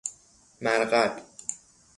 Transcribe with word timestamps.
مرقد 0.61 1.21